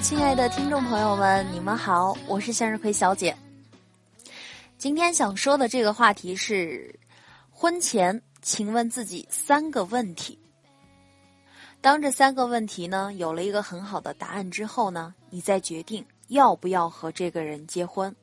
[0.00, 3.36] 亲爱的听众朋友们，你们好，我是向日葵小姐。
[4.78, 6.94] 今天想说的这个话题是：
[7.50, 10.38] 婚前，请问自己三个问题。
[11.80, 18.14] 当这三个问题呢有了一个很好的答案之后呢，你再决定要不要和这个人结婚。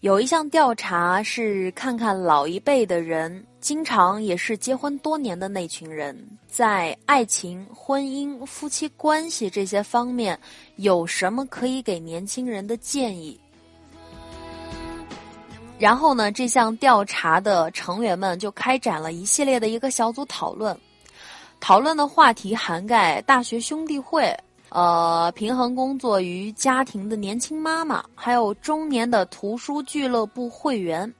[0.00, 6.16] 有一项调查是看看老一辈的人，经常也是结婚多年的那群人，
[6.46, 10.38] 在爱情、婚姻、夫妻关系这些方面
[10.76, 13.38] 有什么可以给年轻人的建议。
[15.78, 20.76] 然后呢，这项调查的成员们就开展了一系列的一个小组讨论，
[21.60, 24.34] 讨论的话题涵盖大学兄弟会。
[24.70, 31.10] 呃，平衡工作与家庭的年轻妈妈，还有中年的图书俱乐部会员。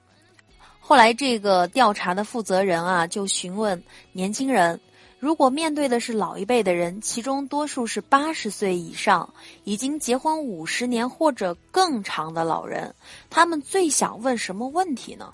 [0.89, 4.81] 后来，这个调查的负责人啊，就询问年轻人：
[5.19, 9.29] 如果面对的是老一辈的人，其中多数是八十岁以上、
[9.65, 12.95] 已经结婚五十年或者更长的老人，
[13.29, 15.31] 他们最想问什么问题呢？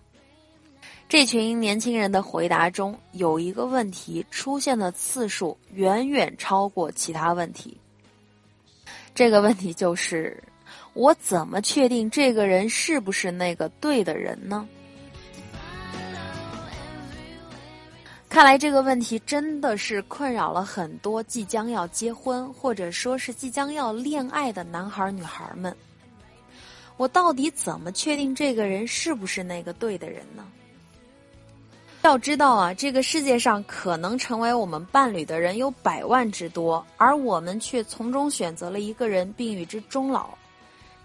[1.09, 7.79] 这群年轻人的回答中有一个问题出现的次数远远超过其他问题。
[9.15, 10.43] 这个问题就是：
[10.95, 14.67] 我怎么确定这个人是不是那个对的人呢？
[18.35, 25.73] 看来这个问题真的是困扰了很多即将要结婚或者说是即将要恋爱的男孩女孩们。
[26.97, 30.45] 我到底怎么确定这个人是不是那个对的人呢？
[32.03, 40.31] 要知道啊，这个世界上可能成为我们伴侣的人有百万之多，而我们却从中选择了一个人并与之终老。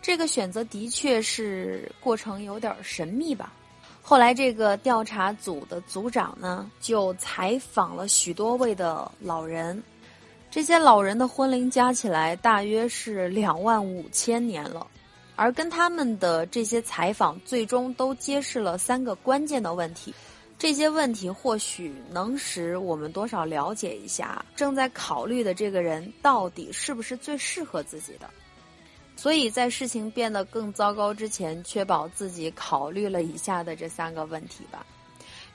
[0.02, 3.54] 这个选择的确是过程有点神秘吧。
[4.02, 9.82] 后来，这个调查组的组长呢，就采访了许多位的老人，
[10.50, 14.88] 这些老人的婚龄加起来大约是两万五千年了，
[15.36, 20.12] 而跟他们的这些采访，最终都揭示了三个关键的问题。
[20.58, 28.30] 这些问题或许能使我们多少了解一下正在考虑的这个人到底是不是最适合自己的。
[29.20, 34.86] 所以在事情变得更糟糕之前，确保自己考虑了以下的这三个问题吧。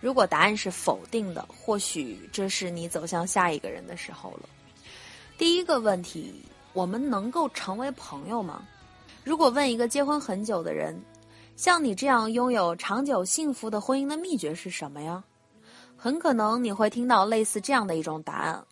[0.03, 4.41] 如果答案是否定的，或许这是你走向下一个人的时候了。
[5.39, 8.69] 第一个问题：我们能够成为朋友吗？
[9.25, 11.03] 如果问一个结婚很久的人。
[11.57, 15.25] 像你这样拥有长久幸福的婚姻的秘诀是什么呀？
[15.97, 18.63] 很可能你会听到类似这样的一种答案：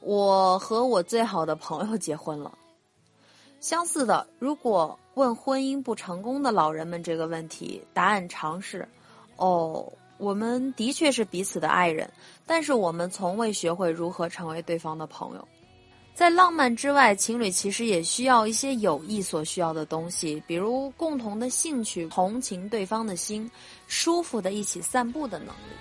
[0.00, 2.56] 我和我最好的朋友结婚了。
[3.60, 8.88] 相似的，如果问婚姻不成功的老人们这个问题，答案常是：
[9.36, 12.10] 哦，我们的确是彼此的爱人，
[12.46, 15.48] 但是我们从未学会如何成为对方的朋友。
[16.14, 23.50] 在浪漫之外，情侣其实也需要一些友谊所需要的东西，比如共同的兴趣、同情对方的心、
[23.86, 25.72] 舒服的一起散步的能力。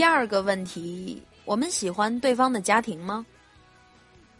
[0.00, 3.26] 第二个问题，我们喜欢对方的家庭吗？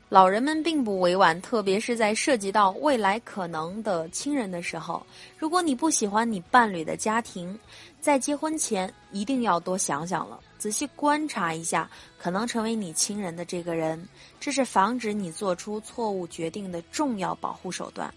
[0.09, 5.05] 老人们并不委婉，特别是在涉及到未来可能的亲人的时候。
[5.37, 7.61] 如果你不喜欢你伴侣的家庭，
[8.01, 14.03] 在结婚前一定要多想想了，仔细观察一下可能成为你亲人的这个人，
[14.41, 18.11] 这是防止你做出错误决定的重要保护手段。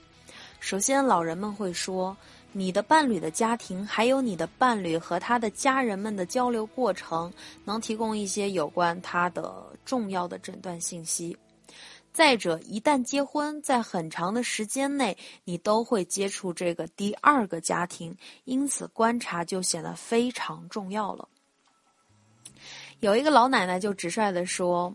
[0.61, 2.15] 首先，老人们会说，
[2.55, 7.33] 你的伴侣的家庭还有你的伴侣和他的家人们的交流过程，
[7.65, 11.35] 能提供一些有关他的重要的诊断信息。
[12.11, 21.27] 再者，一旦结婚，在很长的时间内，你都会接触这个第二个家庭，因此观察就显得非常重要了。
[22.99, 24.93] 有一个老奶奶就直率地说：“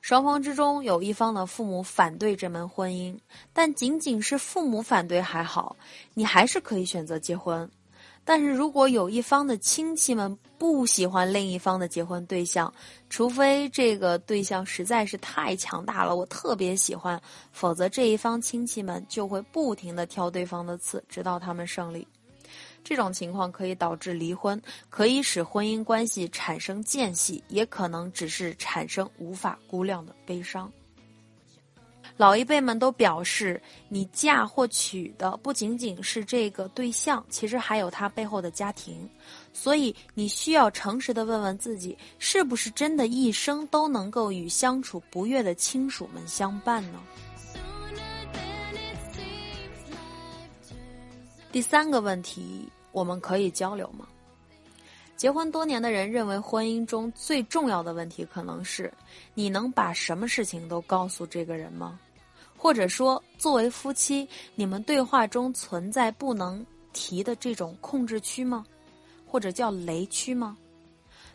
[0.00, 3.18] 双方之中有一方的父母反对这门婚姻，
[3.52, 5.76] 但仅仅是父母反对还好，
[6.14, 7.68] 你还是可以选择结婚。”
[8.24, 12.70] 但是如果有一方的亲戚们不喜欢另一方的结婚对象，
[13.08, 17.18] 除非这个对象实在是太强大了，我特别喜欢，
[17.52, 22.06] 否则这一方亲戚们就会不停的挑对方的刺，直到他们胜利。
[22.88, 24.58] 这种情况可以导致离婚，
[24.88, 30.72] 可以使婚姻关系产生间隙，也可能只是产生无法估量的悲伤。
[32.16, 39.06] 老一辈们都表示，你嫁或娶的不仅仅是这个对象，其实还有他背后的家庭，
[39.52, 46.98] 所以你需要诚实的问问自己，是不是真的一生都能够与相处不悦的亲属们相伴呢？
[51.50, 54.06] 第三个问题，我们可以交流吗？
[55.16, 58.92] 结婚多年的人认为，婚姻中最重要的问题可能是：
[59.34, 61.98] 你能把什么事情都告诉这个人吗？
[62.56, 68.64] 或者说，作为夫妻，你们对话中存在不能提的这种控制区吗？
[69.26, 70.56] 或者叫雷区吗？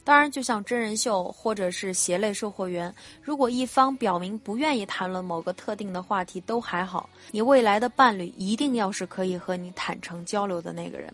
[0.06, 7.10] 当然，就像真人秀或者是鞋类售货员，如果一方表明不愿意谈论某个特定的话题，都还好。
[7.32, 11.14] 你未来的伴侣一定要是可以和你坦诚交流的那个人。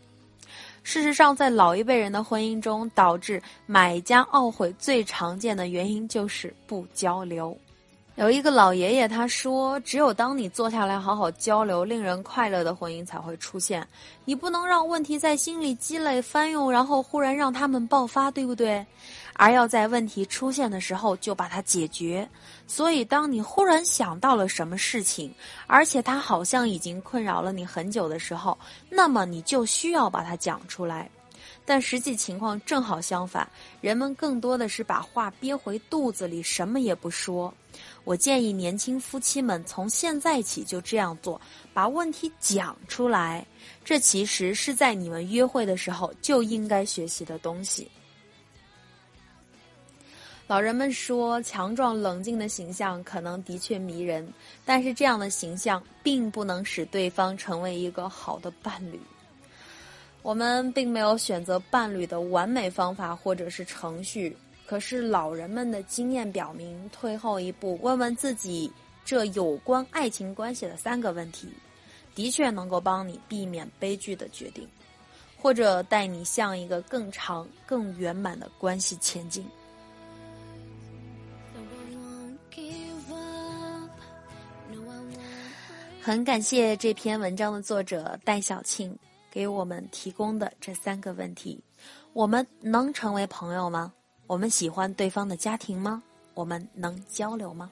[0.83, 7.55] 事实上，在老一辈人的婚姻中，导致买家懊悔最常见的原因就是不交流。
[8.15, 13.87] 有一个老爷爷他说：“只有当你坐下来好好交流，令人快乐的婚姻才会出现。
[14.25, 18.85] 你不能让问题在心里积累翻涌，然后忽然让他们爆发，对不对？
[19.39, 22.27] 而要在问题出现的时候就把它解决。
[22.68, 25.33] 所以，当你忽然想到了什么事情，
[25.65, 28.57] 而且它好像已经困扰了你很久的时候，
[28.89, 31.09] 那么你就需要把它讲出来。”
[31.65, 33.47] 但实际情况正好相反，
[33.80, 37.53] 人们更多的是把话憋回肚子里，什么也不说。
[38.03, 41.39] 我建议年轻夫妻们从现在起就这样做，
[41.74, 43.45] 把问题讲出来。
[43.86, 47.88] 这其实是在你们约会的时候就应该学习的东西。
[50.50, 54.28] 老人们说，强壮冷静的形象可能的确迷人，
[54.66, 59.00] 但是这样的形象并不能使对方成为一个好的伴侣。
[60.24, 64.36] 我们并没有选择伴侣的完美方法或者是程序，
[64.66, 68.72] 可是老人们的经验表明，退后一步，问问自己
[69.06, 71.48] 这有关爱情关系的三个问题，
[72.16, 74.68] 的确能够帮你避免悲剧的决定，
[75.38, 79.46] 或者带你向一个更长、更圆满的关系前进。
[86.09, 88.97] 很感谢这篇文章的作者戴小庆。
[89.29, 91.63] 给我们提供的这三个问题：
[92.13, 93.94] 我们能成为朋友吗？
[94.25, 96.01] 我们喜欢对方的家庭吗？
[96.33, 97.69] 我们能交流吗？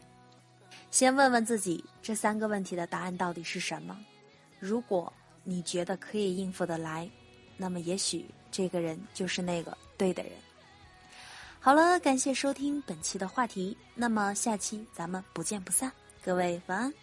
[0.92, 3.98] 先问问自己这三个问题的答案到底是什么。
[4.60, 5.12] 如果
[5.44, 7.10] 你觉得可以应付得来，
[7.58, 10.32] 那么也许这个人就是那个对的人。
[11.60, 15.92] 好了，感谢收听本期的话题，那么下期咱们不见不散。
[16.24, 16.94] 各位晚安。